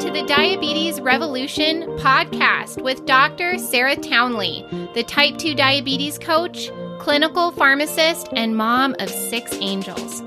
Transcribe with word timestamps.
To 0.00 0.12
the 0.12 0.22
Diabetes 0.28 1.00
Revolution 1.00 1.82
podcast 1.98 2.80
with 2.80 3.04
Dr. 3.04 3.58
Sarah 3.58 3.96
Townley, 3.96 4.64
the 4.94 5.02
type 5.02 5.38
2 5.38 5.56
diabetes 5.56 6.18
coach, 6.20 6.70
clinical 7.00 7.50
pharmacist, 7.50 8.28
and 8.32 8.56
mom 8.56 8.94
of 9.00 9.10
six 9.10 9.52
angels. 9.54 10.22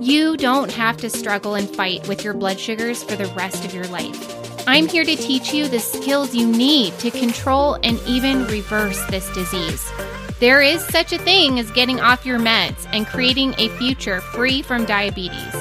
You 0.00 0.38
don't 0.38 0.72
have 0.72 0.96
to 0.98 1.10
struggle 1.10 1.54
and 1.54 1.68
fight 1.68 2.08
with 2.08 2.24
your 2.24 2.32
blood 2.32 2.58
sugars 2.58 3.02
for 3.02 3.14
the 3.14 3.26
rest 3.34 3.66
of 3.66 3.74
your 3.74 3.84
life. 3.88 4.66
I'm 4.66 4.88
here 4.88 5.04
to 5.04 5.16
teach 5.16 5.52
you 5.52 5.68
the 5.68 5.80
skills 5.80 6.34
you 6.34 6.46
need 6.46 6.98
to 7.00 7.10
control 7.10 7.74
and 7.82 8.00
even 8.06 8.46
reverse 8.46 9.04
this 9.10 9.30
disease. 9.34 9.86
There 10.38 10.62
is 10.62 10.82
such 10.86 11.12
a 11.12 11.18
thing 11.18 11.58
as 11.58 11.70
getting 11.72 12.00
off 12.00 12.24
your 12.24 12.38
meds 12.38 12.86
and 12.90 13.06
creating 13.06 13.54
a 13.58 13.68
future 13.76 14.22
free 14.22 14.62
from 14.62 14.86
diabetes, 14.86 15.54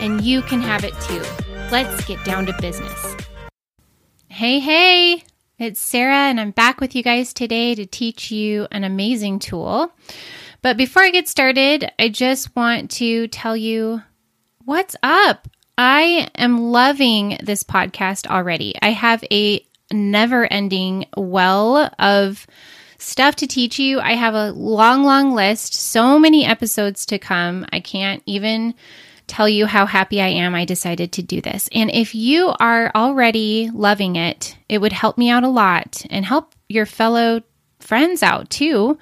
and 0.00 0.20
you 0.20 0.42
can 0.42 0.60
have 0.60 0.84
it 0.84 0.94
too. 1.00 1.49
Let's 1.70 2.04
get 2.04 2.24
down 2.24 2.46
to 2.46 2.52
business. 2.60 3.14
Hey, 4.26 4.58
hey, 4.58 5.22
it's 5.56 5.78
Sarah, 5.78 6.16
and 6.16 6.40
I'm 6.40 6.50
back 6.50 6.80
with 6.80 6.96
you 6.96 7.04
guys 7.04 7.32
today 7.32 7.76
to 7.76 7.86
teach 7.86 8.32
you 8.32 8.66
an 8.72 8.82
amazing 8.82 9.38
tool. 9.38 9.92
But 10.62 10.76
before 10.76 11.04
I 11.04 11.10
get 11.10 11.28
started, 11.28 11.88
I 11.96 12.08
just 12.08 12.56
want 12.56 12.90
to 12.92 13.28
tell 13.28 13.56
you 13.56 14.02
what's 14.64 14.96
up. 15.04 15.46
I 15.78 16.28
am 16.34 16.58
loving 16.72 17.38
this 17.40 17.62
podcast 17.62 18.26
already. 18.26 18.74
I 18.82 18.90
have 18.90 19.22
a 19.30 19.64
never 19.92 20.52
ending 20.52 21.06
well 21.16 21.88
of 22.00 22.48
stuff 22.98 23.36
to 23.36 23.46
teach 23.46 23.78
you. 23.78 24.00
I 24.00 24.14
have 24.14 24.34
a 24.34 24.50
long, 24.50 25.04
long 25.04 25.34
list, 25.34 25.74
so 25.74 26.18
many 26.18 26.44
episodes 26.44 27.06
to 27.06 27.18
come. 27.20 27.64
I 27.72 27.78
can't 27.78 28.24
even 28.26 28.74
tell 29.30 29.48
you 29.48 29.64
how 29.64 29.86
happy 29.86 30.20
I 30.20 30.26
am 30.26 30.54
I 30.54 30.64
decided 30.64 31.12
to 31.12 31.22
do 31.22 31.40
this. 31.40 31.68
And 31.72 31.90
if 31.90 32.14
you 32.14 32.52
are 32.58 32.90
already 32.94 33.70
loving 33.72 34.16
it, 34.16 34.56
it 34.68 34.78
would 34.78 34.92
help 34.92 35.16
me 35.16 35.30
out 35.30 35.44
a 35.44 35.48
lot 35.48 36.04
and 36.10 36.24
help 36.24 36.54
your 36.68 36.84
fellow 36.84 37.42
friends 37.78 38.22
out 38.22 38.50
too 38.50 38.98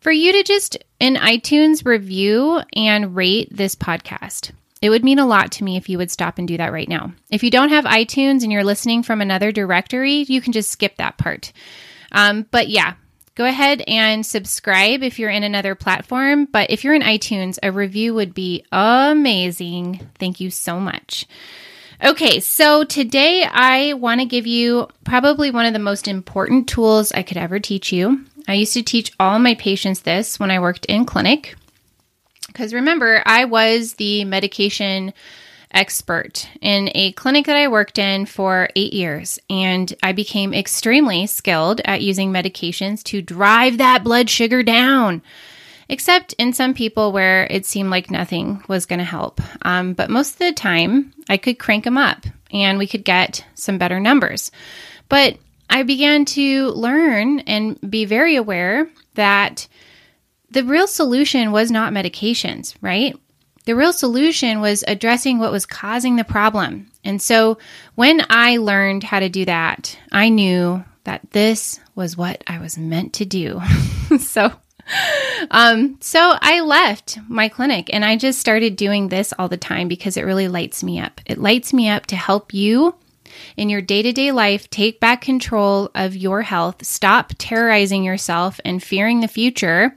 for 0.00 0.12
you 0.12 0.32
to 0.32 0.44
just 0.44 0.78
in 1.00 1.16
iTunes 1.16 1.84
review 1.84 2.60
and 2.74 3.16
rate 3.16 3.48
this 3.50 3.74
podcast. 3.74 4.52
It 4.80 4.90
would 4.90 5.02
mean 5.02 5.18
a 5.18 5.26
lot 5.26 5.50
to 5.52 5.64
me 5.64 5.76
if 5.76 5.88
you 5.88 5.98
would 5.98 6.10
stop 6.10 6.38
and 6.38 6.46
do 6.46 6.56
that 6.58 6.72
right 6.72 6.88
now. 6.88 7.12
If 7.30 7.42
you 7.42 7.50
don't 7.50 7.70
have 7.70 7.84
iTunes 7.84 8.42
and 8.42 8.52
you're 8.52 8.64
listening 8.64 9.02
from 9.02 9.20
another 9.20 9.50
directory, 9.50 10.24
you 10.28 10.40
can 10.40 10.52
just 10.52 10.70
skip 10.70 10.96
that 10.98 11.18
part. 11.18 11.52
Um, 12.12 12.46
but 12.50 12.68
yeah, 12.68 12.94
Go 13.36 13.46
ahead 13.46 13.82
and 13.88 14.24
subscribe 14.24 15.02
if 15.02 15.18
you're 15.18 15.30
in 15.30 15.42
another 15.42 15.74
platform. 15.74 16.44
But 16.44 16.70
if 16.70 16.84
you're 16.84 16.94
in 16.94 17.02
iTunes, 17.02 17.58
a 17.62 17.72
review 17.72 18.14
would 18.14 18.32
be 18.32 18.64
amazing. 18.70 20.06
Thank 20.20 20.38
you 20.38 20.50
so 20.50 20.78
much. 20.78 21.26
Okay, 22.04 22.38
so 22.38 22.84
today 22.84 23.44
I 23.44 23.94
want 23.94 24.20
to 24.20 24.26
give 24.26 24.46
you 24.46 24.88
probably 25.04 25.50
one 25.50 25.66
of 25.66 25.72
the 25.72 25.80
most 25.80 26.06
important 26.06 26.68
tools 26.68 27.10
I 27.10 27.22
could 27.22 27.36
ever 27.36 27.58
teach 27.58 27.92
you. 27.92 28.24
I 28.46 28.54
used 28.54 28.74
to 28.74 28.82
teach 28.82 29.12
all 29.18 29.40
my 29.40 29.54
patients 29.54 30.00
this 30.00 30.38
when 30.38 30.52
I 30.52 30.60
worked 30.60 30.84
in 30.86 31.04
clinic. 31.04 31.56
Because 32.46 32.72
remember, 32.72 33.20
I 33.26 33.46
was 33.46 33.94
the 33.94 34.24
medication 34.24 35.12
expert 35.74 36.48
in 36.60 36.90
a 36.94 37.12
clinic 37.12 37.46
that 37.46 37.56
I 37.56 37.68
worked 37.68 37.98
in 37.98 38.24
for 38.26 38.68
eight 38.76 38.92
years, 38.92 39.38
and 39.50 39.92
I 40.02 40.12
became 40.12 40.54
extremely 40.54 41.26
skilled 41.26 41.80
at 41.84 42.02
using 42.02 42.32
medications 42.32 43.02
to 43.04 43.20
drive 43.20 43.78
that 43.78 44.04
blood 44.04 44.30
sugar 44.30 44.62
down. 44.62 45.22
Except 45.86 46.32
in 46.34 46.54
some 46.54 46.72
people 46.72 47.12
where 47.12 47.46
it 47.50 47.66
seemed 47.66 47.90
like 47.90 48.10
nothing 48.10 48.62
was 48.68 48.86
going 48.86 49.00
to 49.00 49.04
help. 49.04 49.40
Um, 49.62 49.92
but 49.92 50.08
most 50.08 50.32
of 50.32 50.38
the 50.38 50.52
time, 50.52 51.12
I 51.28 51.36
could 51.36 51.58
crank 51.58 51.84
them 51.84 51.98
up 51.98 52.24
and 52.50 52.78
we 52.78 52.86
could 52.86 53.04
get 53.04 53.44
some 53.54 53.76
better 53.76 54.00
numbers. 54.00 54.50
But 55.10 55.36
I 55.68 55.82
began 55.82 56.24
to 56.26 56.68
learn 56.68 57.40
and 57.40 57.78
be 57.90 58.06
very 58.06 58.36
aware 58.36 58.88
that 59.14 59.68
the 60.50 60.64
real 60.64 60.86
solution 60.86 61.52
was 61.52 61.70
not 61.70 61.92
medications, 61.92 62.74
right? 62.80 63.14
The 63.64 63.74
real 63.74 63.92
solution 63.94 64.60
was 64.60 64.84
addressing 64.86 65.38
what 65.38 65.52
was 65.52 65.64
causing 65.64 66.16
the 66.16 66.24
problem. 66.24 66.90
And 67.02 67.20
so 67.20 67.58
when 67.94 68.22
I 68.28 68.58
learned 68.58 69.04
how 69.04 69.20
to 69.20 69.28
do 69.28 69.44
that, 69.46 69.98
I 70.12 70.28
knew 70.28 70.84
that 71.04 71.30
this 71.30 71.80
was 71.94 72.16
what 72.16 72.44
I 72.46 72.58
was 72.58 72.76
meant 72.76 73.14
to 73.14 73.24
do. 73.24 73.60
so 74.18 74.52
um 75.50 75.96
so 76.00 76.36
I 76.42 76.60
left 76.60 77.18
my 77.26 77.48
clinic 77.48 77.88
and 77.90 78.04
I 78.04 78.16
just 78.16 78.38
started 78.38 78.76
doing 78.76 79.08
this 79.08 79.32
all 79.38 79.48
the 79.48 79.56
time 79.56 79.88
because 79.88 80.18
it 80.18 80.26
really 80.26 80.48
lights 80.48 80.84
me 80.84 81.00
up. 81.00 81.22
It 81.24 81.38
lights 81.38 81.72
me 81.72 81.88
up 81.88 82.04
to 82.06 82.16
help 82.16 82.52
you 82.52 82.94
in 83.56 83.70
your 83.70 83.80
day-to-day 83.80 84.30
life 84.32 84.68
take 84.68 85.00
back 85.00 85.22
control 85.22 85.90
of 85.94 86.14
your 86.14 86.42
health, 86.42 86.84
stop 86.84 87.32
terrorizing 87.38 88.04
yourself 88.04 88.60
and 88.64 88.82
fearing 88.82 89.20
the 89.20 89.28
future 89.28 89.96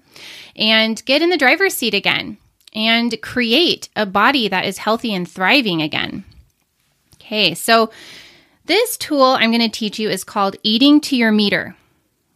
and 0.55 1.03
get 1.05 1.21
in 1.21 1.29
the 1.29 1.37
driver's 1.37 1.73
seat 1.73 1.93
again 1.93 2.37
and 2.77 3.19
create 3.23 3.89
a 3.95 4.05
body 4.05 4.47
that 4.47 4.63
is 4.63 4.77
healthy 4.77 5.13
and 5.13 5.27
thriving 5.27 5.81
again. 5.81 6.23
Okay, 7.15 7.55
so 7.55 7.89
this 8.65 8.97
tool 8.97 9.23
I'm 9.23 9.49
going 9.49 9.61
to 9.61 9.69
teach 9.69 9.97
you 9.97 10.09
is 10.09 10.23
called 10.23 10.57
Eating 10.61 11.01
to 11.01 11.17
Your 11.17 11.31
Meter. 11.31 11.75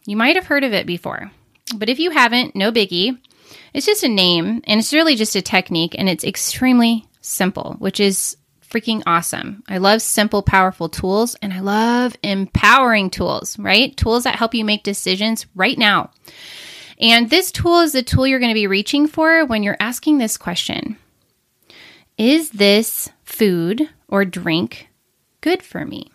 You 0.04 0.16
might 0.16 0.34
have 0.34 0.46
heard 0.46 0.64
of 0.64 0.72
it 0.72 0.84
before, 0.84 1.30
but 1.76 1.88
if 1.88 2.00
you 2.00 2.10
haven't, 2.10 2.56
no 2.56 2.72
biggie. 2.72 3.16
It's 3.72 3.86
just 3.86 4.02
a 4.02 4.08
name 4.08 4.62
and 4.66 4.80
it's 4.80 4.92
really 4.92 5.14
just 5.14 5.36
a 5.36 5.42
technique 5.42 5.94
and 5.96 6.08
it's 6.08 6.24
extremely 6.24 7.06
simple, 7.20 7.76
which 7.78 8.00
is 8.00 8.36
freaking 8.68 9.02
awesome. 9.06 9.62
I 9.68 9.78
love 9.78 10.02
simple, 10.02 10.42
powerful 10.42 10.88
tools 10.88 11.36
and 11.36 11.52
I 11.52 11.60
love 11.60 12.16
empowering 12.24 13.10
tools, 13.10 13.56
right? 13.60 13.96
Tools 13.96 14.24
that 14.24 14.36
help 14.36 14.54
you 14.54 14.64
make 14.64 14.82
decisions 14.82 15.46
right 15.54 15.78
now. 15.78 16.10
And 17.00 17.30
this 17.30 17.50
tool 17.50 17.80
is 17.80 17.92
the 17.92 18.02
tool 18.02 18.26
you're 18.26 18.38
going 18.38 18.50
to 18.50 18.54
be 18.54 18.66
reaching 18.66 19.06
for 19.06 19.44
when 19.44 19.62
you're 19.62 19.76
asking 19.80 20.18
this 20.18 20.36
question 20.36 20.96
Is 22.18 22.50
this 22.50 23.08
food 23.24 23.88
or 24.08 24.24
drink 24.24 24.88
good 25.40 25.62
for 25.62 25.84
me? 25.84 26.10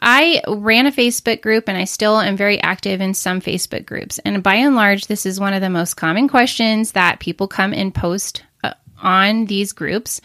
I 0.00 0.42
ran 0.46 0.86
a 0.86 0.92
Facebook 0.92 1.40
group 1.40 1.68
and 1.68 1.78
I 1.78 1.84
still 1.84 2.20
am 2.20 2.36
very 2.36 2.60
active 2.60 3.00
in 3.00 3.14
some 3.14 3.40
Facebook 3.40 3.86
groups. 3.86 4.18
And 4.20 4.42
by 4.42 4.56
and 4.56 4.76
large, 4.76 5.06
this 5.06 5.24
is 5.24 5.40
one 5.40 5.54
of 5.54 5.60
the 5.60 5.70
most 5.70 5.94
common 5.94 6.28
questions 6.28 6.92
that 6.92 7.20
people 7.20 7.48
come 7.48 7.72
and 7.72 7.94
post 7.94 8.44
uh, 8.62 8.74
on 9.02 9.46
these 9.46 9.72
groups. 9.72 10.20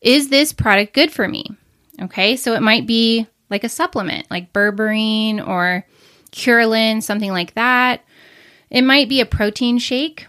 Is 0.00 0.28
this 0.28 0.52
product 0.52 0.92
good 0.92 1.10
for 1.10 1.26
me? 1.26 1.46
Okay, 2.02 2.36
so 2.36 2.52
it 2.54 2.62
might 2.62 2.86
be 2.86 3.26
like 3.48 3.64
a 3.64 3.68
supplement, 3.68 4.30
like 4.30 4.52
berberine 4.52 5.46
or 5.46 5.86
CuraLin, 6.32 7.02
something 7.02 7.30
like 7.30 7.54
that. 7.54 8.02
It 8.70 8.82
might 8.82 9.08
be 9.08 9.20
a 9.20 9.26
protein 9.26 9.78
shake 9.78 10.26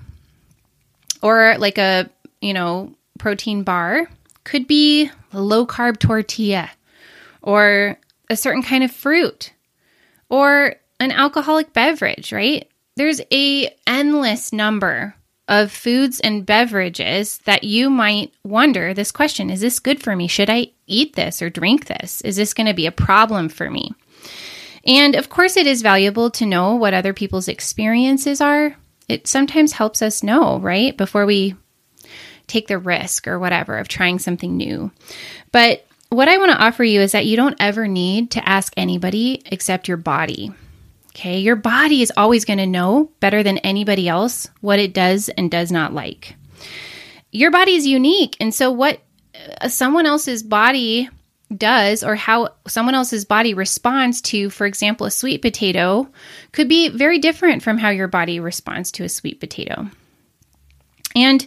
or 1.21 1.55
like 1.57 1.77
a, 1.77 2.09
you 2.41 2.53
know, 2.53 2.93
protein 3.19 3.63
bar. 3.63 4.09
Could 4.43 4.67
be 4.67 5.09
a 5.33 5.41
low 5.41 5.65
carb 5.65 5.99
tortilla 5.99 6.69
or 7.41 7.97
a 8.29 8.35
certain 8.35 8.63
kind 8.63 8.83
of 8.83 8.91
fruit 8.91 9.53
or 10.29 10.75
an 10.99 11.11
alcoholic 11.11 11.73
beverage, 11.73 12.31
right? 12.31 12.67
There's 12.95 13.21
a 13.31 13.75
endless 13.85 14.51
number 14.51 15.15
of 15.47 15.71
foods 15.71 16.19
and 16.19 16.45
beverages 16.45 17.37
that 17.39 17.63
you 17.63 17.89
might 17.89 18.33
wonder 18.43 18.93
this 18.93 19.11
question 19.11 19.49
is 19.49 19.61
this 19.61 19.79
good 19.79 20.01
for 20.01 20.15
me? 20.15 20.27
Should 20.27 20.49
I 20.49 20.67
eat 20.87 21.15
this 21.15 21.41
or 21.41 21.49
drink 21.49 21.85
this? 21.85 22.21
Is 22.21 22.35
this 22.35 22.53
going 22.53 22.67
to 22.67 22.73
be 22.73 22.85
a 22.85 22.91
problem 22.91 23.49
for 23.49 23.69
me? 23.69 23.93
And 24.87 25.15
of 25.15 25.29
course, 25.29 25.57
it 25.57 25.67
is 25.67 25.81
valuable 25.81 26.31
to 26.31 26.45
know 26.45 26.75
what 26.75 26.93
other 26.93 27.13
people's 27.13 27.49
experiences 27.49 28.39
are. 28.39 28.75
It 29.09 29.27
sometimes 29.27 29.73
helps 29.73 30.01
us 30.01 30.23
know, 30.23 30.59
right? 30.59 30.95
Before 30.95 31.25
we 31.25 31.55
take 32.47 32.67
the 32.67 32.77
risk 32.77 33.27
or 33.27 33.37
whatever 33.37 33.77
of 33.77 33.87
trying 33.87 34.19
something 34.19 34.55
new. 34.55 34.91
But 35.51 35.85
what 36.09 36.29
I 36.29 36.37
want 36.37 36.51
to 36.51 36.63
offer 36.63 36.83
you 36.83 37.01
is 37.01 37.11
that 37.11 37.25
you 37.25 37.35
don't 37.35 37.57
ever 37.59 37.87
need 37.87 38.31
to 38.31 38.49
ask 38.49 38.73
anybody 38.77 39.41
except 39.47 39.89
your 39.89 39.97
body. 39.97 40.51
Okay, 41.09 41.39
your 41.39 41.55
body 41.55 42.01
is 42.01 42.13
always 42.15 42.45
going 42.45 42.59
to 42.59 42.65
know 42.65 43.11
better 43.19 43.43
than 43.43 43.57
anybody 43.59 44.07
else 44.07 44.49
what 44.61 44.79
it 44.79 44.93
does 44.93 45.29
and 45.29 45.51
does 45.51 45.71
not 45.71 45.93
like. 45.93 46.35
Your 47.31 47.51
body 47.51 47.73
is 47.73 47.87
unique. 47.87 48.37
And 48.39 48.53
so, 48.53 48.71
what 48.71 49.01
uh, 49.59 49.67
someone 49.67 50.05
else's 50.05 50.43
body 50.43 51.09
does 51.55 52.03
or 52.03 52.15
how 52.15 52.49
someone 52.67 52.95
else's 52.95 53.25
body 53.25 53.53
responds 53.53 54.21
to, 54.21 54.49
for 54.49 54.65
example, 54.65 55.07
a 55.07 55.11
sweet 55.11 55.41
potato 55.41 56.09
could 56.51 56.67
be 56.67 56.89
very 56.89 57.19
different 57.19 57.63
from 57.63 57.77
how 57.77 57.89
your 57.89 58.07
body 58.07 58.39
responds 58.39 58.91
to 58.91 59.03
a 59.03 59.09
sweet 59.09 59.39
potato. 59.39 59.87
And 61.15 61.45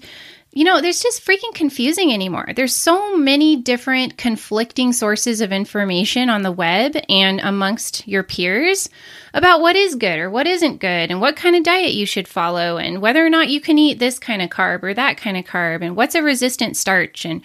you 0.52 0.64
know, 0.64 0.80
there's 0.80 1.00
just 1.00 1.24
freaking 1.24 1.54
confusing 1.54 2.12
anymore. 2.12 2.48
There's 2.56 2.74
so 2.74 3.16
many 3.16 3.54
different 3.54 4.16
conflicting 4.16 4.92
sources 4.92 5.40
of 5.40 5.52
information 5.52 6.28
on 6.28 6.42
the 6.42 6.50
web 6.50 6.96
and 7.08 7.40
amongst 7.40 8.08
your 8.08 8.24
peers 8.24 8.88
about 9.32 9.60
what 9.60 9.76
is 9.76 9.94
good 9.94 10.18
or 10.18 10.28
what 10.28 10.48
isn't 10.48 10.80
good 10.80 11.10
and 11.12 11.20
what 11.20 11.36
kind 11.36 11.54
of 11.54 11.62
diet 11.62 11.92
you 11.92 12.04
should 12.04 12.26
follow 12.26 12.78
and 12.78 13.00
whether 13.00 13.24
or 13.24 13.30
not 13.30 13.48
you 13.48 13.60
can 13.60 13.78
eat 13.78 14.00
this 14.00 14.18
kind 14.18 14.42
of 14.42 14.50
carb 14.50 14.82
or 14.82 14.92
that 14.92 15.16
kind 15.16 15.36
of 15.36 15.44
carb 15.44 15.82
and 15.82 15.94
what's 15.94 16.16
a 16.16 16.22
resistant 16.22 16.76
starch 16.76 17.24
and 17.24 17.42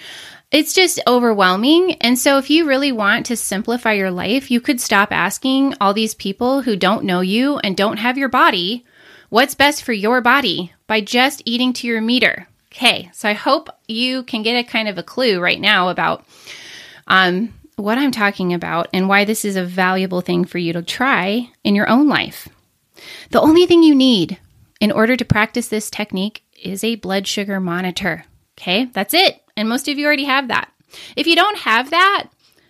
it's 0.52 0.74
just 0.74 1.02
overwhelming. 1.08 1.94
And 2.02 2.18
so, 2.18 2.38
if 2.38 2.50
you 2.50 2.66
really 2.66 2.92
want 2.92 3.26
to 3.28 3.36
simplify 3.36 3.94
your 3.94 4.12
life, 4.12 4.50
you 4.50 4.62
could 4.62 4.80
stop 4.80 5.12
asking 5.12 5.74
all 5.82 5.94
these 5.94 6.14
people 6.16 6.62
who 6.62 6.76
don't 6.76 7.04
know 7.04 7.22
you 7.22 7.58
and 7.60 7.76
don't 7.76 7.98
have 7.98 8.18
your 8.18 8.30
body 8.30 8.86
what's 9.30 9.56
best 9.56 9.84
for 9.84 9.94
your 9.94 10.22
body 10.22 10.72
by 10.88 11.02
just 11.02 11.42
eating 11.46 11.74
to 11.74 11.88
your 11.88 12.02
meter. 12.02 12.48
Okay, 12.72 13.10
so 13.14 13.30
I 13.30 13.34
hope 13.34 13.70
you 13.88 14.24
can 14.24 14.44
get 14.44 14.58
a 14.58 14.64
kind 14.64 14.88
of 14.88 14.98
a 14.98 15.04
clue 15.04 15.40
right 15.40 15.60
now 15.60 15.90
about 15.90 16.26
um, 17.08 17.54
what 17.76 17.98
I'm 17.98 18.12
talking 18.12 18.54
about 18.54 18.88
and 18.94 19.08
why 19.08 19.26
this 19.26 19.46
is 19.46 19.56
a 19.56 19.64
valuable 19.64 20.22
thing 20.22 20.46
for 20.46 20.58
you 20.58 20.74
to 20.74 20.82
try 20.82 21.50
in 21.64 21.76
your 21.76 21.90
own 21.90 22.08
life. 22.08 22.48
The 23.32 23.42
only 23.42 23.66
thing 23.66 23.84
you 23.84 23.96
need 23.96 24.40
in 24.80 24.92
order 24.92 25.16
to 25.16 25.26
practice 25.26 25.68
this 25.68 25.90
technique 25.90 26.44
is 26.62 26.84
a 26.84 26.96
blood 26.96 27.28
sugar 27.28 27.60
monitor. 27.60 28.26
Okay, 28.58 28.86
that's 28.86 29.14
it. 29.14 29.42
And 29.58 29.70
most 29.70 29.88
of 29.88 29.98
you 29.98 30.06
already 30.06 30.26
have 30.26 30.48
that. 30.50 30.72
If 31.16 31.28
you 31.28 31.36
don't 31.36 31.58
have 31.60 31.90
that, 31.90 32.28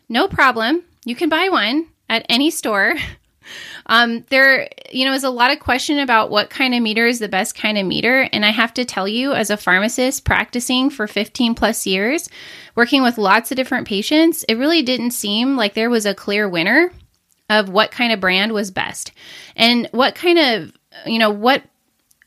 no 0.10 0.28
problem. 0.28 0.84
You 1.06 1.16
can 1.16 1.30
buy 1.30 1.50
one 1.50 1.88
at 2.10 2.26
any 2.30 2.52
store 2.52 2.96
Um, 3.88 4.26
there, 4.30 4.70
you 4.92 5.06
know, 5.06 5.14
is 5.14 5.24
a 5.24 5.30
lot 5.30 5.52
of 5.52 5.60
question 5.60 6.00
about 6.00 6.30
what 6.30 6.50
kind 6.50 6.74
of 6.74 6.82
meter 6.82 7.06
is 7.06 7.20
the 7.20 7.30
best 7.30 7.56
kind 7.56 7.78
of 7.78 7.86
meter. 7.86 8.28
And 8.34 8.46
I 8.46 8.50
have 8.50 8.74
to 8.76 8.86
tell 8.86 9.08
you, 9.08 9.34
as 9.34 9.50
a 9.50 9.58
pharmacist 9.58 10.26
practicing 10.26 10.90
for 10.90 11.08
15 11.08 11.56
plus 11.56 11.86
years, 11.86 12.30
working 12.76 13.04
with 13.04 13.18
lots 13.18 13.52
of 13.52 13.58
different 13.58 13.88
patients, 13.88 14.44
it 14.46 14.56
really 14.56 14.82
didn't 14.82 15.12
seem 15.12 15.56
like 15.56 15.74
there 15.74 15.90
was 15.90 16.06
a 16.06 16.16
clear 16.16 16.50
winner 16.50 16.92
of 17.50 17.70
what 17.70 17.92
kind 17.92 18.12
of 18.12 18.20
brand 18.20 18.52
was 18.54 18.72
best 18.72 19.12
and 19.56 19.88
what 19.92 20.16
kind 20.16 20.40
of, 20.40 20.74
you 21.06 21.20
know, 21.20 21.30
what 21.30 21.62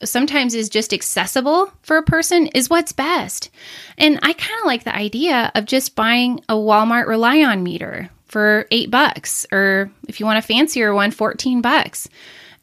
sometimes 0.04 0.54
is 0.54 0.68
just 0.68 0.92
accessible 0.92 1.72
for 1.82 1.96
a 1.96 2.02
person 2.02 2.46
is 2.48 2.70
what's 2.70 2.92
best. 2.92 3.50
And 3.96 4.18
I 4.22 4.32
kind 4.32 4.60
of 4.60 4.66
like 4.66 4.84
the 4.84 4.94
idea 4.94 5.50
of 5.54 5.64
just 5.64 5.96
buying 5.96 6.40
a 6.48 6.54
Walmart 6.54 7.06
ReliOn 7.06 7.62
meter 7.62 8.10
for 8.26 8.66
eight 8.70 8.90
bucks, 8.90 9.46
or 9.50 9.90
if 10.06 10.20
you 10.20 10.26
want 10.26 10.38
a 10.38 10.42
fancier 10.42 10.94
one, 10.94 11.10
14 11.10 11.60
bucks. 11.60 12.08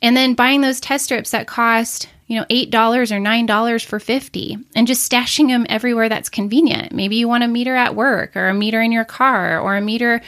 And 0.01 0.15
then 0.15 0.35
buying 0.35 0.61
those 0.61 0.79
test 0.79 1.05
strips 1.05 1.31
that 1.31 1.47
cost, 1.47 2.07
you 2.27 2.39
know, 2.39 2.45
$8 2.49 2.73
or 3.11 3.19
$9 3.19 3.85
for 3.85 3.99
50 3.99 4.57
and 4.75 4.87
just 4.87 5.11
stashing 5.11 5.47
them 5.47 5.65
everywhere 5.69 6.09
that's 6.09 6.29
convenient. 6.29 6.91
Maybe 6.91 7.15
you 7.15 7.27
want 7.27 7.43
a 7.43 7.47
meter 7.47 7.75
at 7.75 7.95
work 7.95 8.35
or 8.35 8.49
a 8.49 8.53
meter 8.53 8.81
in 8.81 8.91
your 8.91 9.05
car 9.05 9.59
or 9.59 9.75
a 9.75 9.81
meter 9.81 10.21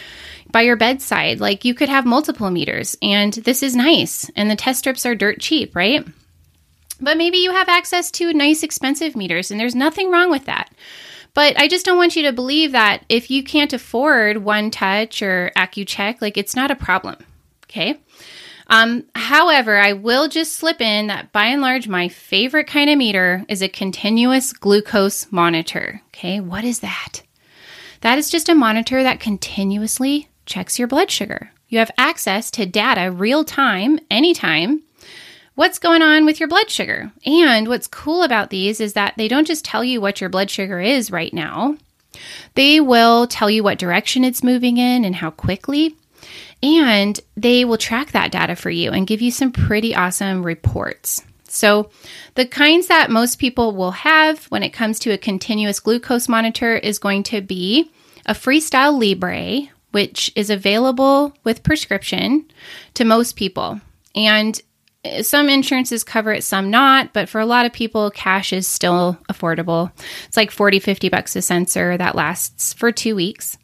by 0.51 0.61
your 0.61 0.75
bedside. 0.75 1.39
Like 1.39 1.65
you 1.65 1.73
could 1.73 1.89
have 1.89 2.05
multiple 2.05 2.49
meters 2.49 2.97
and 3.01 3.33
this 3.33 3.61
is 3.61 3.75
nice. 3.75 4.29
And 4.35 4.49
the 4.49 4.55
test 4.55 4.79
strips 4.79 5.05
are 5.05 5.15
dirt 5.15 5.39
cheap, 5.39 5.75
right? 5.75 6.05
But 6.99 7.17
maybe 7.17 7.37
you 7.37 7.51
have 7.51 7.69
access 7.69 8.09
to 8.11 8.33
nice 8.33 8.63
expensive 8.63 9.15
meters 9.15 9.51
and 9.51 9.59
there's 9.59 9.75
nothing 9.75 10.11
wrong 10.11 10.31
with 10.31 10.45
that. 10.45 10.73
But 11.33 11.59
I 11.59 11.67
just 11.67 11.85
don't 11.85 11.97
want 11.97 12.15
you 12.15 12.23
to 12.23 12.33
believe 12.33 12.71
that 12.71 13.05
if 13.09 13.29
you 13.29 13.43
can't 13.43 13.73
afford 13.73 14.37
One 14.37 14.71
Touch 14.71 15.21
or 15.21 15.51
Accu-Chek, 15.55 16.21
like 16.21 16.37
it's 16.37 16.55
not 16.55 16.71
a 16.71 16.75
problem. 16.75 17.17
Okay. 17.65 17.99
Um, 18.69 19.05
however, 19.15 19.77
I 19.77 19.93
will 19.93 20.27
just 20.27 20.53
slip 20.53 20.81
in 20.81 21.07
that 21.07 21.31
by 21.31 21.45
and 21.45 21.61
large, 21.61 21.87
my 21.87 22.09
favorite 22.09 22.67
kind 22.67 22.89
of 22.89 22.97
meter 22.97 23.45
is 23.47 23.61
a 23.61 23.69
continuous 23.69 24.51
glucose 24.51 25.31
monitor. 25.31 26.01
Okay. 26.07 26.39
What 26.39 26.63
is 26.63 26.79
that? 26.79 27.21
That 28.01 28.17
is 28.17 28.29
just 28.29 28.49
a 28.49 28.55
monitor 28.55 29.03
that 29.03 29.19
continuously 29.19 30.29
checks 30.45 30.79
your 30.79 30.87
blood 30.87 31.11
sugar. 31.11 31.51
You 31.69 31.79
have 31.79 31.91
access 31.97 32.49
to 32.51 32.65
data 32.65 33.11
real 33.11 33.43
time, 33.43 33.99
anytime, 34.09 34.81
what's 35.57 35.79
going 35.79 36.03
on 36.03 36.23
with 36.23 36.39
your 36.39 36.47
blood 36.47 36.69
sugar. 36.69 37.11
And 37.25 37.67
what's 37.67 37.87
cool 37.87 38.21
about 38.21 38.51
these 38.51 38.79
is 38.79 38.93
that 38.93 39.15
they 39.17 39.27
don't 39.27 39.47
just 39.47 39.65
tell 39.65 39.83
you 39.83 39.99
what 39.99 40.21
your 40.21 40.29
blood 40.29 40.51
sugar 40.51 40.79
is 40.79 41.11
right 41.11 41.33
now, 41.33 41.75
they 42.53 42.79
will 42.79 43.25
tell 43.25 43.49
you 43.49 43.63
what 43.63 43.79
direction 43.79 44.23
it's 44.23 44.43
moving 44.43 44.77
in 44.77 45.03
and 45.03 45.15
how 45.15 45.31
quickly. 45.31 45.95
And 46.61 47.19
they 47.35 47.65
will 47.65 47.77
track 47.77 48.11
that 48.11 48.31
data 48.31 48.55
for 48.55 48.69
you 48.69 48.91
and 48.91 49.07
give 49.07 49.21
you 49.21 49.31
some 49.31 49.51
pretty 49.51 49.95
awesome 49.95 50.45
reports. 50.45 51.23
So, 51.47 51.89
the 52.35 52.45
kinds 52.45 52.87
that 52.87 53.09
most 53.09 53.39
people 53.39 53.75
will 53.75 53.91
have 53.91 54.45
when 54.45 54.61
it 54.63 54.73
comes 54.73 54.99
to 54.99 55.11
a 55.11 55.17
continuous 55.17 55.79
glucose 55.79 56.27
monitor 56.27 56.75
is 56.75 56.99
going 56.99 57.23
to 57.23 57.41
be 57.41 57.91
a 58.27 58.33
Freestyle 58.33 58.99
Libre, 58.99 59.71
which 59.91 60.31
is 60.35 60.49
available 60.49 61.33
with 61.43 61.63
prescription 61.63 62.45
to 62.95 63.05
most 63.05 63.35
people. 63.35 63.79
And 64.15 64.59
some 65.21 65.49
insurances 65.49 66.03
cover 66.03 66.33
it, 66.33 66.43
some 66.43 66.69
not, 66.69 67.13
but 67.13 67.29
for 67.29 67.39
a 67.39 67.45
lot 67.45 67.65
of 67.65 67.73
people, 67.73 68.11
cash 68.11 68.51
is 68.53 68.67
still 68.67 69.17
affordable. 69.31 69.91
It's 70.27 70.37
like 70.37 70.51
40, 70.51 70.79
50 70.79 71.09
bucks 71.09 71.35
a 71.35 71.41
sensor 71.41 71.97
that 71.97 72.15
lasts 72.15 72.73
for 72.73 72.91
two 72.91 73.15
weeks. 73.15 73.57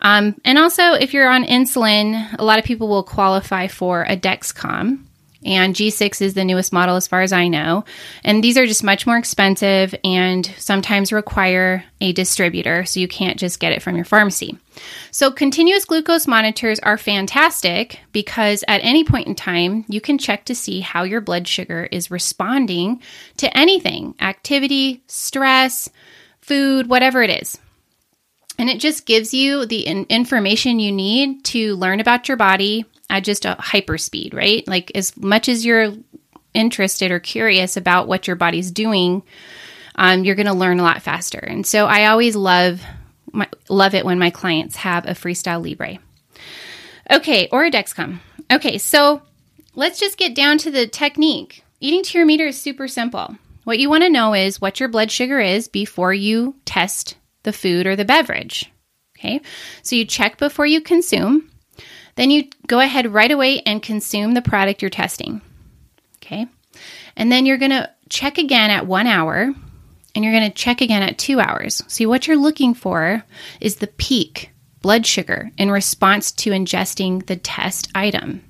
Um, 0.00 0.40
and 0.44 0.58
also, 0.58 0.92
if 0.92 1.12
you're 1.12 1.30
on 1.30 1.44
insulin, 1.44 2.38
a 2.38 2.44
lot 2.44 2.58
of 2.58 2.64
people 2.64 2.88
will 2.88 3.02
qualify 3.02 3.66
for 3.66 4.02
a 4.02 4.16
Dexcom. 4.16 5.04
And 5.44 5.74
G6 5.74 6.20
is 6.20 6.34
the 6.34 6.44
newest 6.44 6.72
model 6.72 6.96
as 6.96 7.08
far 7.08 7.22
as 7.22 7.32
I 7.32 7.48
know. 7.48 7.84
And 8.24 8.44
these 8.44 8.58
are 8.58 8.66
just 8.66 8.84
much 8.84 9.06
more 9.06 9.16
expensive 9.16 9.94
and 10.04 10.44
sometimes 10.58 11.12
require 11.12 11.84
a 12.00 12.12
distributor, 12.12 12.84
so 12.84 13.00
you 13.00 13.08
can't 13.08 13.38
just 13.38 13.58
get 13.58 13.72
it 13.72 13.80
from 13.80 13.96
your 13.96 14.04
pharmacy. 14.04 14.58
So, 15.10 15.30
continuous 15.30 15.84
glucose 15.84 16.26
monitors 16.26 16.78
are 16.80 16.98
fantastic 16.98 18.00
because 18.12 18.64
at 18.68 18.82
any 18.84 19.02
point 19.02 19.28
in 19.28 19.34
time, 19.34 19.84
you 19.88 20.00
can 20.00 20.18
check 20.18 20.44
to 20.46 20.54
see 20.54 20.80
how 20.80 21.04
your 21.04 21.20
blood 21.20 21.48
sugar 21.48 21.88
is 21.90 22.10
responding 22.10 23.02
to 23.38 23.56
anything 23.56 24.14
activity, 24.20 25.02
stress, 25.06 25.88
food, 26.40 26.88
whatever 26.88 27.22
it 27.22 27.30
is. 27.30 27.58
And 28.58 28.68
it 28.68 28.78
just 28.78 29.06
gives 29.06 29.32
you 29.32 29.64
the 29.64 29.84
information 29.84 30.80
you 30.80 30.92
need 30.92 31.44
to 31.46 31.76
learn 31.76 31.98
about 31.98 32.28
your 32.28 32.36
body 32.36 32.84
at 33.10 33.24
just 33.24 33.44
a 33.44 33.56
hyper 33.58 33.98
speed, 33.98 34.32
right? 34.32 34.66
Like 34.66 34.92
as 34.94 35.14
much 35.16 35.48
as 35.48 35.66
you're 35.66 35.92
interested 36.54 37.10
or 37.10 37.20
curious 37.20 37.76
about 37.76 38.08
what 38.08 38.26
your 38.26 38.36
body's 38.36 38.70
doing, 38.70 39.22
um, 39.96 40.24
you're 40.24 40.36
going 40.36 40.46
to 40.46 40.54
learn 40.54 40.80
a 40.80 40.84
lot 40.84 41.02
faster. 41.02 41.38
And 41.38 41.66
so 41.66 41.86
I 41.86 42.06
always 42.06 42.36
love 42.36 42.80
my, 43.32 43.48
love 43.68 43.94
it 43.94 44.04
when 44.04 44.18
my 44.18 44.30
clients 44.30 44.76
have 44.76 45.06
a 45.06 45.10
Freestyle 45.10 45.62
Libre. 45.62 45.98
Okay, 47.10 47.48
or 47.50 47.64
a 47.64 47.70
Dexcom. 47.70 48.20
Okay, 48.52 48.78
so 48.78 49.22
let's 49.74 50.00
just 50.00 50.16
get 50.16 50.34
down 50.34 50.58
to 50.58 50.70
the 50.70 50.86
technique. 50.86 51.64
Eating 51.80 52.02
to 52.04 52.18
your 52.18 52.26
meter 52.26 52.46
is 52.46 52.60
super 52.60 52.88
simple. 52.88 53.36
What 53.64 53.78
you 53.78 53.90
want 53.90 54.04
to 54.04 54.10
know 54.10 54.34
is 54.34 54.60
what 54.60 54.80
your 54.80 54.88
blood 54.88 55.10
sugar 55.10 55.40
is 55.40 55.68
before 55.68 56.14
you 56.14 56.56
test 56.64 57.16
the 57.42 57.52
food 57.52 57.86
or 57.86 57.96
the 57.96 58.04
beverage. 58.04 58.70
Okay, 59.18 59.40
so 59.82 59.96
you 59.96 60.04
check 60.04 60.38
before 60.38 60.66
you 60.66 60.80
consume. 60.80 61.49
Then 62.16 62.30
you 62.30 62.48
go 62.66 62.80
ahead 62.80 63.12
right 63.12 63.30
away 63.30 63.60
and 63.60 63.82
consume 63.82 64.34
the 64.34 64.42
product 64.42 64.82
you're 64.82 64.90
testing. 64.90 65.40
Okay. 66.16 66.46
And 67.16 67.30
then 67.30 67.46
you're 67.46 67.58
going 67.58 67.70
to 67.70 67.90
check 68.08 68.38
again 68.38 68.70
at 68.70 68.86
one 68.86 69.06
hour 69.06 69.54
and 70.14 70.24
you're 70.24 70.34
going 70.34 70.50
to 70.50 70.56
check 70.56 70.80
again 70.80 71.02
at 71.02 71.18
two 71.18 71.40
hours. 71.40 71.82
See, 71.86 72.06
what 72.06 72.26
you're 72.26 72.36
looking 72.36 72.74
for 72.74 73.24
is 73.60 73.76
the 73.76 73.86
peak 73.86 74.50
blood 74.80 75.06
sugar 75.06 75.50
in 75.58 75.70
response 75.70 76.32
to 76.32 76.50
ingesting 76.50 77.26
the 77.26 77.36
test 77.36 77.90
item. 77.94 78.44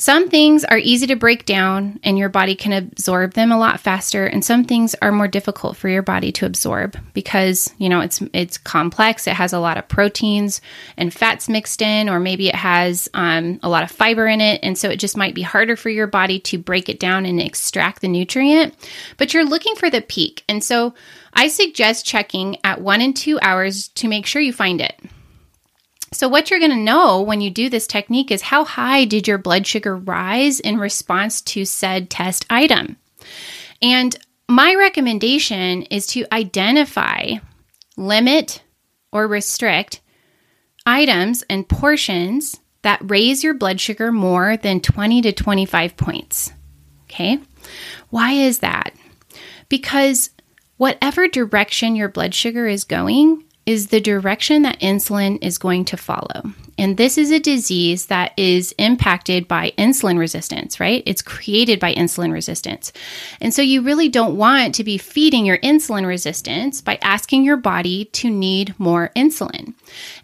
Some 0.00 0.30
things 0.30 0.64
are 0.64 0.78
easy 0.78 1.06
to 1.08 1.14
break 1.14 1.44
down 1.44 2.00
and 2.02 2.16
your 2.16 2.30
body 2.30 2.54
can 2.54 2.72
absorb 2.72 3.34
them 3.34 3.52
a 3.52 3.58
lot 3.58 3.80
faster 3.80 4.24
and 4.24 4.42
some 4.42 4.64
things 4.64 4.94
are 5.02 5.12
more 5.12 5.28
difficult 5.28 5.76
for 5.76 5.90
your 5.90 6.00
body 6.00 6.32
to 6.32 6.46
absorb 6.46 6.96
because, 7.12 7.74
you 7.76 7.90
know, 7.90 8.00
it's 8.00 8.22
it's 8.32 8.56
complex. 8.56 9.26
It 9.26 9.34
has 9.34 9.52
a 9.52 9.58
lot 9.58 9.76
of 9.76 9.88
proteins 9.88 10.62
and 10.96 11.12
fats 11.12 11.50
mixed 11.50 11.82
in 11.82 12.08
or 12.08 12.18
maybe 12.18 12.48
it 12.48 12.54
has 12.54 13.10
um, 13.12 13.60
a 13.62 13.68
lot 13.68 13.82
of 13.82 13.90
fiber 13.90 14.26
in 14.26 14.40
it 14.40 14.60
and 14.62 14.78
so 14.78 14.88
it 14.88 14.96
just 14.96 15.18
might 15.18 15.34
be 15.34 15.42
harder 15.42 15.76
for 15.76 15.90
your 15.90 16.06
body 16.06 16.40
to 16.40 16.56
break 16.56 16.88
it 16.88 16.98
down 16.98 17.26
and 17.26 17.38
extract 17.38 18.00
the 18.00 18.08
nutrient. 18.08 18.74
But 19.18 19.34
you're 19.34 19.44
looking 19.44 19.74
for 19.74 19.90
the 19.90 20.00
peak. 20.00 20.44
And 20.48 20.64
so 20.64 20.94
I 21.34 21.48
suggest 21.48 22.06
checking 22.06 22.56
at 22.64 22.80
1 22.80 23.02
and 23.02 23.14
2 23.14 23.38
hours 23.42 23.88
to 23.88 24.08
make 24.08 24.24
sure 24.24 24.40
you 24.40 24.54
find 24.54 24.80
it. 24.80 24.98
So, 26.12 26.28
what 26.28 26.50
you're 26.50 26.58
going 26.58 26.72
to 26.72 26.76
know 26.76 27.22
when 27.22 27.40
you 27.40 27.50
do 27.50 27.68
this 27.68 27.86
technique 27.86 28.32
is 28.32 28.42
how 28.42 28.64
high 28.64 29.04
did 29.04 29.28
your 29.28 29.38
blood 29.38 29.66
sugar 29.66 29.96
rise 29.96 30.58
in 30.58 30.78
response 30.78 31.40
to 31.42 31.64
said 31.64 32.10
test 32.10 32.44
item? 32.50 32.96
And 33.80 34.16
my 34.48 34.74
recommendation 34.74 35.82
is 35.82 36.08
to 36.08 36.26
identify, 36.32 37.34
limit, 37.96 38.62
or 39.12 39.28
restrict 39.28 40.00
items 40.84 41.44
and 41.48 41.68
portions 41.68 42.58
that 42.82 43.08
raise 43.08 43.44
your 43.44 43.54
blood 43.54 43.80
sugar 43.80 44.10
more 44.10 44.56
than 44.56 44.80
20 44.80 45.22
to 45.22 45.32
25 45.32 45.96
points. 45.96 46.52
Okay? 47.04 47.38
Why 48.08 48.32
is 48.32 48.58
that? 48.60 48.94
Because 49.68 50.30
whatever 50.76 51.28
direction 51.28 51.94
your 51.94 52.08
blood 52.08 52.34
sugar 52.34 52.66
is 52.66 52.82
going 52.82 53.44
is 53.70 53.86
the 53.86 54.00
direction 54.00 54.62
that 54.62 54.80
insulin 54.80 55.38
is 55.40 55.56
going 55.56 55.84
to 55.84 55.96
follow. 55.96 56.42
And 56.76 56.96
this 56.96 57.16
is 57.16 57.30
a 57.30 57.38
disease 57.38 58.06
that 58.06 58.32
is 58.36 58.74
impacted 58.78 59.46
by 59.46 59.72
insulin 59.78 60.18
resistance, 60.18 60.80
right? 60.80 61.04
It's 61.06 61.22
created 61.22 61.78
by 61.78 61.94
insulin 61.94 62.32
resistance. 62.32 62.92
And 63.40 63.54
so 63.54 63.62
you 63.62 63.82
really 63.82 64.08
don't 64.08 64.36
want 64.36 64.74
to 64.74 64.82
be 64.82 64.98
feeding 64.98 65.46
your 65.46 65.58
insulin 65.58 66.04
resistance 66.04 66.80
by 66.80 66.98
asking 67.00 67.44
your 67.44 67.58
body 67.58 68.06
to 68.06 68.28
need 68.28 68.74
more 68.80 69.12
insulin. 69.14 69.74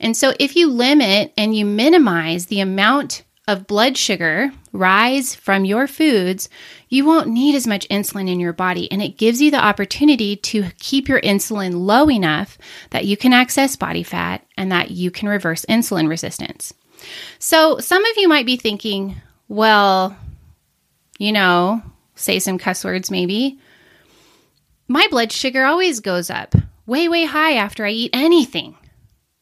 And 0.01 0.17
so 0.17 0.35
if 0.41 0.57
you 0.57 0.69
limit 0.69 1.33
and 1.37 1.55
you 1.55 1.65
minimize 1.65 2.47
the 2.47 2.59
amount 2.59 3.23
of 3.47 3.69
blood 3.69 3.97
sugar 3.97 4.51
rise 4.79 5.35
from 5.35 5.65
your 5.65 5.87
foods, 5.87 6.49
you 6.89 7.05
won't 7.05 7.29
need 7.29 7.55
as 7.55 7.67
much 7.67 7.89
insulin 7.89 8.31
in 8.31 8.41
your 8.41 8.53
body. 8.53 8.91
And 8.91 9.03
it 9.03 9.19
gives 9.19 9.41
you 9.41 9.51
the 9.51 9.65
opportunity 9.65 10.37
to 10.37 10.71
keep 10.79 11.09
your 11.09 11.21
insulin 11.21 11.75
low 11.75 12.11
enough 12.11 12.59
that 12.91 13.07
you 13.07 13.17
can 13.17 13.33
access 13.33 13.77
body 13.77 14.03
fat 14.03 14.47
and 14.57 14.71
that 14.73 14.91
you 14.91 15.11
can 15.11 15.29
reverse 15.29 15.65
insulin 15.67 16.09
resistance. 16.09 16.73
So, 17.39 17.79
some 17.79 18.05
of 18.05 18.17
you 18.17 18.29
might 18.29 18.47
be 18.47 18.57
thinking, 18.57 19.17
well, 19.49 20.17
you 21.19 21.33
know, 21.33 21.83
say 22.15 22.39
some 22.39 22.59
cuss 22.59 22.85
words 22.85 23.11
maybe. 23.11 23.59
My 24.89 25.07
blood 25.11 25.33
sugar 25.33 25.65
always 25.65 26.01
goes 26.01 26.31
up 26.31 26.55
way, 26.87 27.09
way 27.09 27.25
high 27.25 27.55
after 27.55 27.85
I 27.85 27.91
eat 27.91 28.11
anything. 28.13 28.77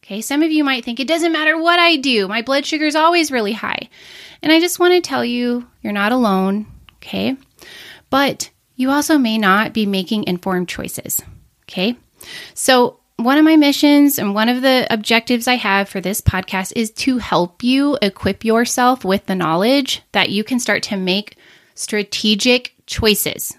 Okay, 0.04 0.20
some 0.20 0.42
of 0.42 0.52
you 0.52 0.64
might 0.64 0.84
think 0.84 1.00
it 1.00 1.08
doesn't 1.08 1.32
matter 1.32 1.58
what 1.58 1.78
I 1.78 1.96
do, 1.96 2.28
my 2.28 2.42
blood 2.42 2.66
sugar 2.66 2.84
is 2.84 2.94
always 2.94 3.30
really 3.30 3.54
high. 3.54 3.88
And 4.42 4.52
I 4.52 4.60
just 4.60 4.78
want 4.78 4.92
to 4.92 5.00
tell 5.00 5.24
you, 5.24 5.66
you're 5.80 5.94
not 5.94 6.12
alone, 6.12 6.66
okay? 6.96 7.38
But 8.10 8.50
you 8.76 8.90
also 8.90 9.16
may 9.16 9.38
not 9.38 9.72
be 9.72 9.86
making 9.86 10.24
informed 10.24 10.68
choices, 10.68 11.22
okay? 11.62 11.96
So, 12.52 13.00
one 13.16 13.38
of 13.38 13.44
my 13.46 13.56
missions 13.56 14.18
and 14.18 14.34
one 14.34 14.50
of 14.50 14.60
the 14.60 14.86
objectives 14.90 15.48
I 15.48 15.54
have 15.54 15.88
for 15.88 16.02
this 16.02 16.20
podcast 16.20 16.74
is 16.76 16.90
to 16.90 17.16
help 17.16 17.62
you 17.62 17.96
equip 18.02 18.44
yourself 18.44 19.06
with 19.06 19.24
the 19.24 19.34
knowledge 19.34 20.02
that 20.12 20.28
you 20.28 20.44
can 20.44 20.60
start 20.60 20.82
to 20.84 20.98
make 20.98 21.36
strategic 21.74 22.74
choices 22.84 23.56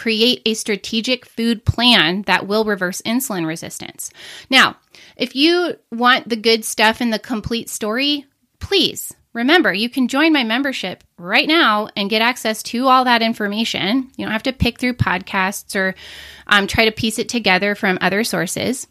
create 0.00 0.40
a 0.46 0.54
strategic 0.54 1.26
food 1.26 1.62
plan 1.66 2.22
that 2.22 2.46
will 2.46 2.64
reverse 2.64 3.02
insulin 3.02 3.46
resistance. 3.46 4.10
Now, 4.48 4.76
if 5.20 5.36
you 5.36 5.76
want 5.92 6.28
the 6.28 6.36
good 6.36 6.64
stuff 6.64 7.02
and 7.02 7.12
the 7.12 7.18
complete 7.18 7.68
story, 7.68 8.24
please 8.58 9.12
remember 9.34 9.72
you 9.72 9.90
can 9.90 10.08
join 10.08 10.32
my 10.32 10.42
membership 10.42 11.04
right 11.18 11.46
now 11.46 11.88
and 11.94 12.08
get 12.08 12.22
access 12.22 12.62
to 12.62 12.88
all 12.88 13.04
that 13.04 13.20
information. 13.20 14.10
You 14.16 14.24
don't 14.24 14.32
have 14.32 14.42
to 14.44 14.52
pick 14.52 14.80
through 14.80 14.94
podcasts 14.94 15.76
or 15.76 15.94
um, 16.46 16.66
try 16.66 16.86
to 16.86 16.90
piece 16.90 17.18
it 17.18 17.28
together 17.28 17.74
from 17.74 17.98
other 18.00 18.24
sources 18.24 18.88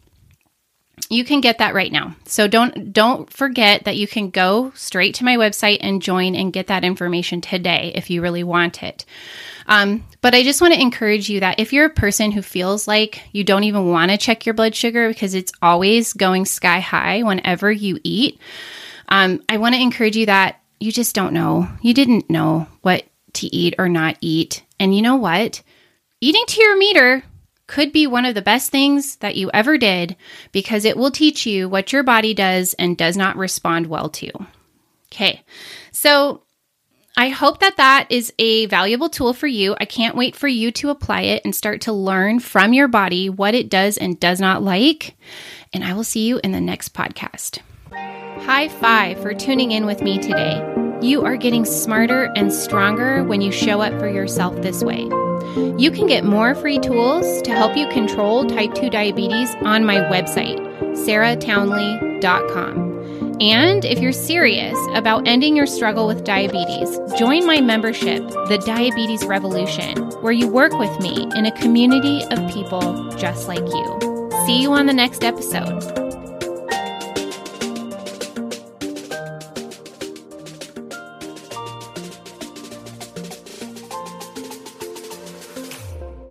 you 1.09 1.25
can 1.25 1.41
get 1.41 1.57
that 1.57 1.73
right 1.73 1.91
now. 1.91 2.15
So 2.25 2.47
don't 2.47 2.93
don't 2.93 3.31
forget 3.31 3.85
that 3.85 3.97
you 3.97 4.07
can 4.07 4.29
go 4.29 4.71
straight 4.75 5.15
to 5.15 5.25
my 5.25 5.37
website 5.37 5.79
and 5.81 6.01
join 6.01 6.35
and 6.35 6.53
get 6.53 6.67
that 6.67 6.83
information 6.83 7.41
today 7.41 7.91
if 7.95 8.09
you 8.09 8.21
really 8.21 8.43
want 8.43 8.83
it. 8.83 9.05
Um, 9.69 10.03
but 10.21 10.33
I 10.33 10.43
just 10.43 10.61
want 10.61 10.73
to 10.73 10.81
encourage 10.81 11.29
you 11.29 11.39
that 11.41 11.59
if 11.59 11.71
you're 11.71 11.85
a 11.85 11.91
person 11.91 12.31
who 12.31 12.41
feels 12.41 12.87
like 12.87 13.21
you 13.31 13.43
don't 13.43 13.63
even 13.63 13.89
want 13.89 14.09
to 14.09 14.17
check 14.17 14.45
your 14.45 14.55
blood 14.55 14.75
sugar 14.75 15.07
because 15.07 15.35
it's 15.35 15.53
always 15.61 16.11
going 16.11 16.45
sky 16.45 16.79
high 16.79 17.21
whenever 17.21 17.71
you 17.71 17.99
eat, 18.03 18.39
um, 19.09 19.43
I 19.47 19.57
want 19.57 19.75
to 19.75 19.81
encourage 19.81 20.17
you 20.17 20.25
that 20.25 20.59
you 20.79 20.91
just 20.91 21.15
don't 21.15 21.33
know. 21.33 21.69
You 21.81 21.93
didn't 21.93 22.31
know 22.31 22.67
what 22.81 23.05
to 23.33 23.55
eat 23.55 23.75
or 23.77 23.87
not 23.87 24.17
eat. 24.21 24.63
And 24.79 24.95
you 24.95 25.03
know 25.03 25.17
what? 25.17 25.61
Eating 26.19 26.43
to 26.47 26.61
your 26.61 26.75
meter 26.75 27.23
could 27.67 27.93
be 27.93 28.07
one 28.07 28.25
of 28.25 28.33
the 28.33 28.41
best 28.41 28.71
things 28.71 29.17
that 29.17 29.35
you 29.35 29.51
ever 29.53 29.77
did 29.77 30.15
because 30.51 30.83
it 30.83 30.97
will 30.97 31.11
teach 31.11 31.45
you 31.45 31.69
what 31.69 31.93
your 31.93 32.01
body 32.01 32.33
does 32.33 32.73
and 32.73 32.97
does 32.97 33.15
not 33.15 33.37
respond 33.37 33.85
well 33.85 34.09
to. 34.09 34.31
Okay, 35.11 35.43
so 35.91 36.43
I 37.19 37.27
hope 37.27 37.59
that 37.59 37.75
that 37.75 38.07
is 38.09 38.31
a 38.39 38.67
valuable 38.67 39.09
tool 39.09 39.33
for 39.33 39.45
you. 39.45 39.75
I 39.77 39.83
can't 39.83 40.15
wait 40.15 40.37
for 40.37 40.47
you 40.47 40.71
to 40.71 40.89
apply 40.89 41.23
it 41.23 41.41
and 41.43 41.53
start 41.53 41.81
to 41.81 41.91
learn 41.91 42.39
from 42.39 42.71
your 42.71 42.87
body 42.87 43.29
what 43.29 43.53
it 43.53 43.69
does 43.69 43.97
and 43.97 44.17
does 44.17 44.39
not 44.39 44.63
like. 44.63 45.17
And 45.73 45.83
I 45.83 45.91
will 45.95 46.05
see 46.05 46.25
you 46.25 46.39
in 46.45 46.53
the 46.53 46.61
next 46.61 46.93
podcast. 46.93 47.59
High 47.91 48.69
five 48.69 49.21
for 49.21 49.33
tuning 49.33 49.73
in 49.73 49.85
with 49.85 50.01
me 50.01 50.17
today. 50.17 50.63
You 51.01 51.25
are 51.25 51.35
getting 51.35 51.65
smarter 51.65 52.31
and 52.37 52.53
stronger 52.53 53.21
when 53.25 53.41
you 53.41 53.51
show 53.51 53.81
up 53.81 53.99
for 53.99 54.07
yourself 54.07 54.55
this 54.61 54.81
way. 54.81 55.03
You 55.77 55.91
can 55.91 56.07
get 56.07 56.23
more 56.23 56.55
free 56.55 56.79
tools 56.79 57.41
to 57.41 57.51
help 57.51 57.75
you 57.75 57.89
control 57.89 58.45
type 58.45 58.73
2 58.75 58.89
diabetes 58.89 59.53
on 59.55 59.83
my 59.83 59.97
website, 59.97 60.68
sarahtownley.com. 60.93 62.89
And 63.41 63.85
if 63.85 63.99
you're 63.99 64.11
serious 64.11 64.77
about 64.95 65.25
ending 65.27 65.55
your 65.55 65.65
struggle 65.65 66.07
with 66.07 66.25
diabetes, 66.25 66.99
join 67.17 67.45
my 67.45 67.61
membership, 67.61 68.27
The 68.27 68.61
Diabetes 68.65 69.23
Revolution, 69.25 69.97
where 70.21 70.33
you 70.33 70.49
work 70.49 70.73
with 70.73 70.99
me 70.99 71.29
in 71.35 71.45
a 71.45 71.51
community 71.53 72.21
of 72.31 72.51
people 72.51 73.09
just 73.11 73.47
like 73.47 73.59
you. 73.59 74.29
See 74.45 74.61
you 74.61 74.73
on 74.73 74.87
the 74.87 74.93
next 74.93 75.23
episode. 75.23 75.98